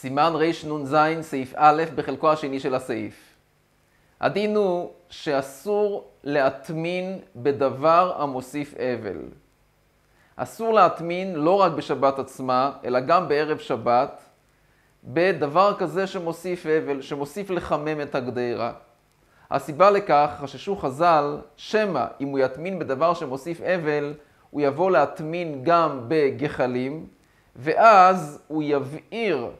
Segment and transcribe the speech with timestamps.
[0.00, 3.34] סימן רנ"ז, סעיף א', בחלקו השני של הסעיף.
[4.20, 9.16] הדין הוא שאסור להטמין בדבר המוסיף אבל.
[10.36, 14.22] אסור להטמין לא רק בשבת עצמה, אלא גם בערב שבת,
[15.04, 18.72] בדבר כזה שמוסיף אבל, שמוסיף לחמם את הגדרה.
[19.50, 24.14] הסיבה לכך, חששו חז"ל, שמא אם הוא יטמין בדבר שמוסיף אבל,
[24.50, 27.06] הוא יבוא להטמין גם בגחלים,
[27.56, 29.50] ואז הוא יבעיר,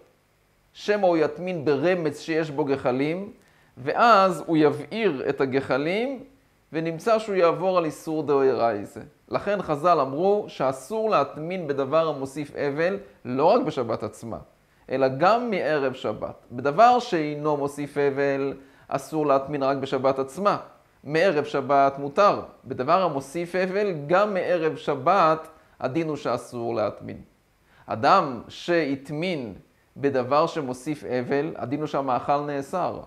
[0.80, 3.32] שמא הוא יטמין ברמץ שיש בו גחלים,
[3.76, 6.24] ואז הוא יבעיר את הגחלים,
[6.72, 9.00] ונמצא שהוא יעבור על איסור דאורייזה.
[9.28, 14.38] לכן חז"ל אמרו שאסור להטמין בדבר המוסיף אבל, לא רק בשבת עצמה,
[14.90, 16.46] אלא גם מערב שבת.
[16.52, 18.54] בדבר שאינו מוסיף אבל,
[18.88, 20.56] אסור להטמין רק בשבת עצמה.
[21.04, 22.40] מערב שבת מותר.
[22.64, 25.48] בדבר המוסיף אבל, גם מערב שבת,
[25.80, 27.20] הדין הוא שאסור להטמין.
[27.86, 29.54] אדם שהטמין
[30.00, 33.00] בדבר שמוסיף אבל, הדין הוא שהמאכל נאסר.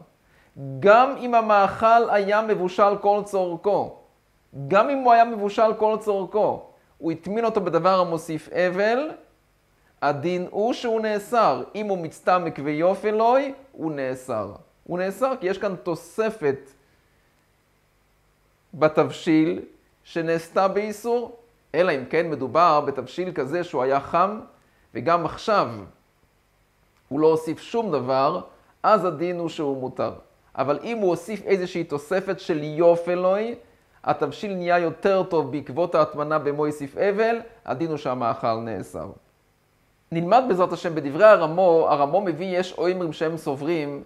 [0.79, 3.97] גם אם המאכל היה מבושל כל צורכו,
[4.67, 6.65] גם אם הוא היה מבושל כל צורכו,
[6.97, 9.09] הוא הטמין אותו בדבר המוסיף אבל,
[10.01, 11.63] הדין הוא שהוא נאסר.
[11.75, 14.51] אם הוא מצטמק ויופלוי, הוא נאסר.
[14.83, 16.69] הוא נאסר כי יש כאן תוספת
[18.73, 19.61] בתבשיל
[20.03, 21.35] שנעשתה באיסור,
[21.75, 24.39] אלא אם כן מדובר בתבשיל כזה שהוא היה חם,
[24.93, 25.69] וגם עכשיו
[27.11, 28.41] הוא לא הוסיף שום דבר,
[28.83, 30.13] אז הדין הוא שהוא מותר.
[30.55, 33.55] אבל אם הוא הוסיף איזושהי תוספת של יופלוי,
[34.03, 39.09] התבשיל נהיה יותר טוב בעקבות ההטמנה במויסיף אבל, הדין הוא שהמאכל נאסר.
[40.11, 44.03] נלמד בעזרת השם בדברי הרמו, הרמו מביא יש אוימרים שהם סוברים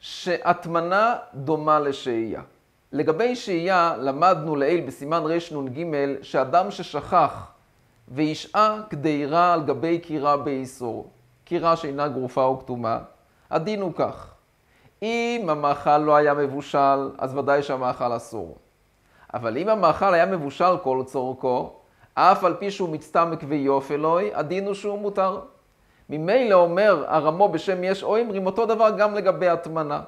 [0.00, 2.42] שהטמנה דומה לשהייה.
[2.92, 5.84] לגבי שהייה, למדנו לעיל בסימן רנ"ג
[6.22, 7.46] שאדם ששכח
[8.08, 11.10] והשעה קדירה על גבי קירה באיסור,
[11.46, 12.98] קירה שאינה גרופה או כתומה,
[13.50, 14.34] הדין הוא כך:
[15.02, 18.56] אם המאכל לא היה מבושל, אז ודאי שהמאכל אסור.
[19.34, 21.72] אבל אם המאכל היה מבושל כל צורכו,
[22.14, 25.40] אף על פי שהוא מצטמק ויופלוי, הדין הוא שהוא מותר.
[26.10, 30.00] ממילא אומר הרמו בשם יש אוימרים, אותו דבר גם לגבי הטמנה.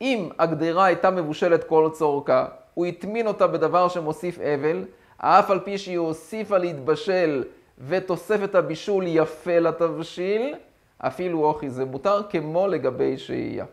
[0.00, 4.84] אם הגדרה הייתה מבושלת כל צורכה, הוא הטמין אותה בדבר שמוסיף אבל,
[5.18, 7.44] אף על פי שהיא הוסיפה להתבשל
[7.88, 10.54] ותוספת הבישול יפה לתבשיל,
[10.98, 13.64] אפילו אוכי זה מותר כמו לגבי שהייה.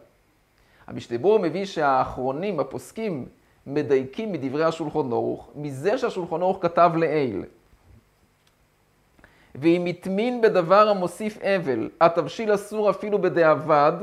[0.88, 3.26] המשתבור מביא שהאחרונים, הפוסקים,
[3.68, 7.44] מדייקים מדברי השולחון אורוך, מזה שהשולחון אורוך כתב לעיל.
[9.56, 13.94] ואם הטמין בדבר המוסיף אבל, התבשיל אסור אפילו בדיעבד,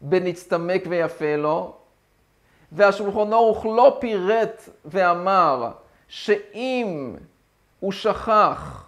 [0.00, 1.74] בנצטמק ויפה לו,
[2.72, 5.70] והשולחון אורוך לא פירט ואמר
[6.08, 7.14] שאם
[7.80, 8.85] הוא שכח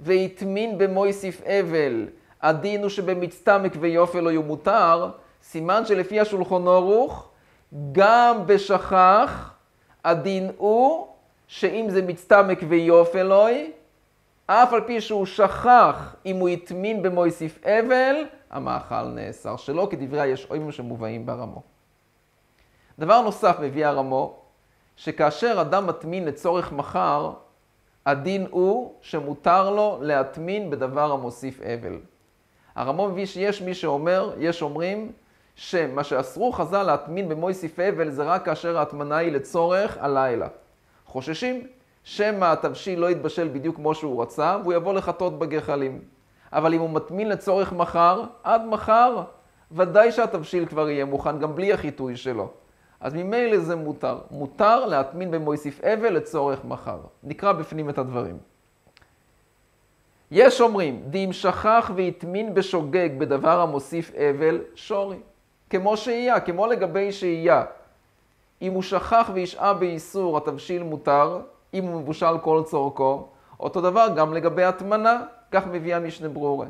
[0.00, 2.06] והטמין במויסיף אבל,
[2.42, 5.10] הדין הוא שבמצטמק ויופל לא ימותר,
[5.42, 7.28] סימן שלפי השולחון אורוך,
[7.92, 9.54] גם בשכח,
[10.04, 11.06] הדין הוא
[11.46, 13.72] שאם זה מצטמק ויופלוי,
[14.46, 18.16] אף על פי שהוא שכח אם הוא הטמין במויסיף אבל,
[18.50, 21.62] המאכל נאסר שלא, כדברי היש אויבים שמובאים ברמו.
[22.98, 24.36] דבר נוסף מביא הרמו,
[24.96, 27.32] שכאשר אדם מטמין לצורך מחר,
[28.06, 31.98] הדין הוא שמותר לו להטמין בדבר המוסיף אבל.
[32.74, 35.12] הרמו מביא שיש מי שאומר, יש אומרים,
[35.54, 40.48] שמה שאסרו חז"ל להטמין במויסיף אבל זה רק כאשר ההטמנה היא לצורך הלילה.
[41.06, 41.66] חוששים
[42.04, 46.00] שמא התבשיל לא יתבשל בדיוק כמו שהוא רצה, והוא יבוא לחטות בגחלים.
[46.52, 49.22] אבל אם הוא מטמין לצורך מחר, עד מחר,
[49.72, 52.50] ודאי שהתבשיל כבר יהיה מוכן גם בלי החיטוי שלו.
[53.00, 54.18] אז ממילא זה מותר.
[54.30, 56.98] מותר להטמין במויסיף אבל לצורך מחר.
[57.22, 58.38] נקרא בפנים את הדברים.
[60.30, 65.16] יש אומרים, דאם שכח והטמין בשוגג בדבר המוסיף אבל, שורי.
[65.70, 67.64] כמו שהייה, כמו לגבי שהייה.
[68.62, 71.40] אם הוא שכח והשעה באיסור, התבשיל מותר,
[71.74, 73.26] אם הוא מבושל כל צורכו.
[73.60, 76.66] אותו דבר גם לגבי הטמנה, כך מביא המשנה ברורה.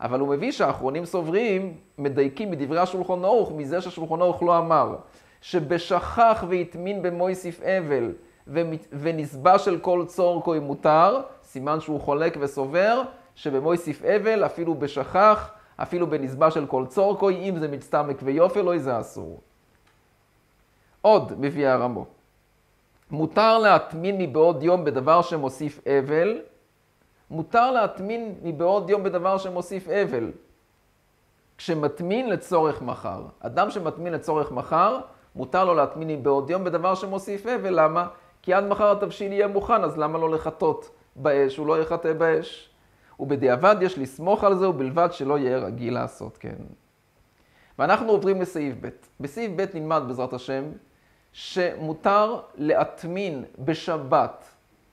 [0.00, 4.96] אבל הוא מביא שהאחרונים סוברים, מדייקים מדברי השולחון ערוך, מזה שהשולחון ערוך לא אמר,
[5.40, 8.12] שבשכח והטמין במויסיף אבל
[8.92, 13.02] ונסבע של כל צורכו אם מותר, סימן שהוא חולק וסובר,
[13.34, 19.40] שבמויסיף אבל, אפילו בשכח, אפילו בנסבע של כל צורכוי, אם זה מצטמק ויופלוי, זה אסור.
[21.00, 22.06] עוד מביא הרמו.
[23.10, 26.40] מותר להטמין מבעוד יום בדבר שמוסיף אבל,
[27.30, 30.32] מותר להטמין מבעוד יום בדבר שמוסיף אבל.
[31.58, 35.00] כשמטמין לצורך מחר, אדם שמטמין לצורך מחר,
[35.36, 38.06] מותר לו להטמין מבעוד יום בדבר שמוסיף אבל, למה?
[38.42, 42.70] כי עד מחר התבשיל יהיה מוכן, אז למה לא לחטות באש, הוא לא יחטא באש.
[43.20, 46.56] ובדיעבד יש לסמוך על זה, ובלבד שלא יהיה רגיל לעשות כן.
[47.78, 48.88] ואנחנו עוברים לסעיף ב'.
[49.20, 50.64] בסעיף ב' נלמד בעזרת השם
[51.32, 54.44] שמותר להטמין בשבת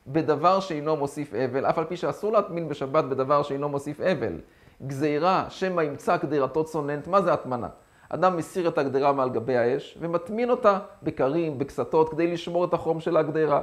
[0.07, 4.39] בדבר שאינו מוסיף אבל, אף על פי שאסור להטמין בשבת בדבר שאינו מוסיף אבל.
[4.87, 7.67] גזירה שמא ימצא קדירתו צוננת, מה זה הטמנה?
[8.09, 12.99] אדם מסיר את הגדרה מעל גבי האש ומטמין אותה בקרים, בקסתות, כדי לשמור את החום
[12.99, 13.61] של הגדרה.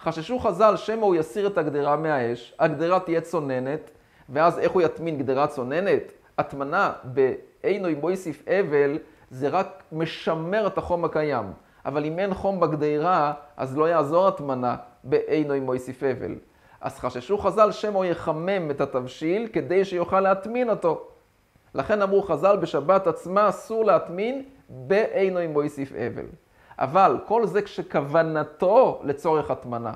[0.00, 3.90] חששו חז"ל שמא הוא יסיר את הגדרה מהאש, הגדרה תהיה צוננת,
[4.28, 6.12] ואז איך הוא יטמין גדרה צוננת?
[6.38, 8.98] הטמנה באינו מויסיף אבל
[9.30, 11.52] זה רק משמר את החום הקיים.
[11.84, 16.34] אבל אם אין חום בגדרה, אז לא יעזור הטמנה באינו מויסיף אבל.
[16.80, 21.06] אז חששו חז"ל שמא הוא יחמם את התבשיל כדי שיוכל להטמין אותו.
[21.74, 26.26] לכן אמרו חז"ל, בשבת עצמה אסור להטמין באינו מויסיף אבל.
[26.78, 29.92] אבל כל זה כשכוונתו לצורך הטמנה.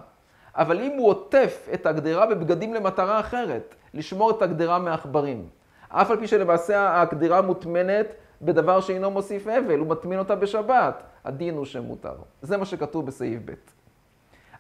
[0.55, 5.49] אבל אם הוא עוטף את הגדרה בבגדים למטרה אחרת, לשמור את הגדרה מעכברים,
[5.89, 11.57] אף על פי שלמעשה הגדרה מוטמנת בדבר שאינו מוסיף אבל, הוא מטמין אותה בשבת, הדין
[11.57, 12.15] הוא שמותר.
[12.43, 13.53] זה מה שכתוב בסעיף ב'.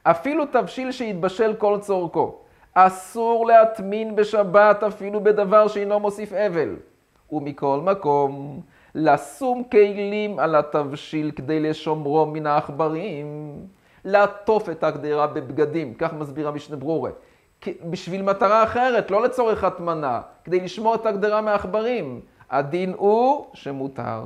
[0.02, 2.38] אפילו תבשיל שהתבשל כל צורכו,
[2.74, 6.76] אסור להטמין בשבת אפילו בדבר שאינו מוסיף אבל.
[7.32, 8.60] ומכל מקום,
[8.94, 13.56] לשום כלים על התבשיל כדי לשומרו מן העכברים,
[14.04, 17.10] לעטוף את הגדרה בבגדים, כך מסביר המשנה ברורה.
[17.90, 22.20] בשביל מטרה אחרת, לא לצורך הטמנה, כדי לשמור את הגדרה מעכברים.
[22.50, 24.22] הדין הוא שמותר.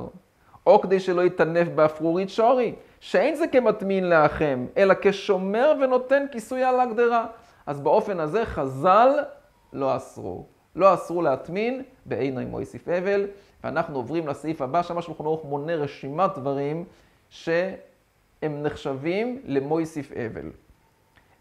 [0.67, 6.79] או כדי שלא יטנף באפרורית שורי, שאין זה כמטמין לאחם, אלא כשומר ונותן כיסוי על
[6.79, 7.25] הגדרה.
[7.65, 9.09] אז באופן הזה חז"ל
[9.73, 10.45] לא אסרו.
[10.79, 13.27] לא אסרו להטמין בעיני מויסיף אבל,
[13.63, 16.85] ואנחנו עוברים לסעיף הבא, שם השולחן ערוך מונה רשימת דברים
[17.29, 17.63] שהם
[18.43, 20.51] נחשבים למויסיף אבל.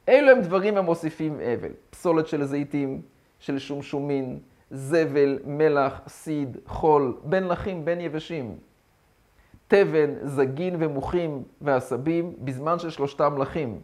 [0.08, 3.02] אלו הם דברים המוסיפים אבל, פסולת של זיתים,
[3.38, 4.38] של שומשומין,
[4.70, 8.56] זבל, מלח, סיד, חול, בין לחים, בין יבשים.
[9.68, 13.80] תבן, זגין ומוחים ועשבים בזמן של שלושתם לחים.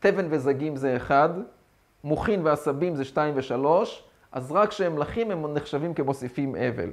[0.00, 1.28] תבן וזגים זה אחד,
[2.04, 4.05] מוחין ועשבים זה שתיים ושלוש,
[4.36, 6.90] אז רק כשהם לחים הם נחשבים כמוסיפים אבל.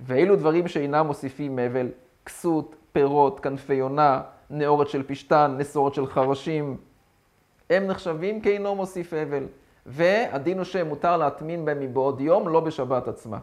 [0.00, 1.88] ואילו דברים שאינם מוסיפים אבל,
[2.26, 6.76] כסות, פירות, כנפי יונה, נאורת של פשתן, נסורת של חרשים,
[7.70, 9.46] הם נחשבים כאינו מוסיף אבל.
[9.86, 13.38] והדין הוא שמותר להטמין בהם מבעוד יום, לא בשבת עצמה.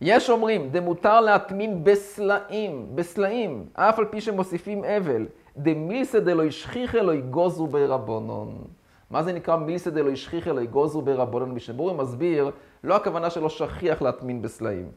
[0.00, 5.26] יש אומרים, דמותר להטמין בסלעים, בסלעים, אף על פי שמוסיפים אבל.
[5.56, 8.64] דמילסא דלא ישכיחא לא יגוזו ברבונון.
[9.10, 11.54] מה זה נקרא מילסא דלא ישכיחא לא יגוזו ברבונון?
[11.54, 12.50] משנבורי מסביר,
[12.84, 14.90] לא הכוונה שלא שכיח להטמין בסלעים.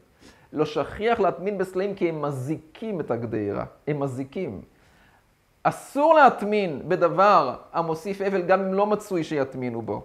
[0.52, 4.60] לא שכיח להטמין בסלעים כי הם מזיקים את הגדירה, הם מזיקים.
[5.62, 10.02] אסור להטמין בדבר המוסיף אבל גם אם לא מצוי שיטמינו בו.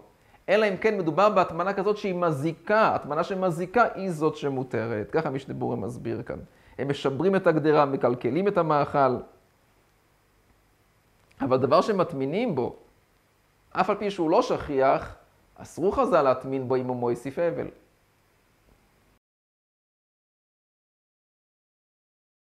[0.50, 5.12] אלא אם כן מדובר בהטמנה כזאת שהיא מזיקה, הטמנה שמזיקה היא זאת שמותרת.
[5.12, 6.40] ככה משנה בורם מסביר כאן.
[6.78, 9.18] הם משברים את הגדרה, מקלקלים את המאכל.
[11.42, 12.76] אבל דבר שמטמינים בו,
[13.80, 15.16] אף על פי שהוא לא שכיח,
[15.56, 17.68] אסרו חז"ל להטמין בו אם הוא מויסיף אבל.